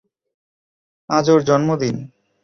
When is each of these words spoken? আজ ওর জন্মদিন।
আজ 1.09 1.25
ওর 1.33 1.41
জন্মদিন। 1.47 1.95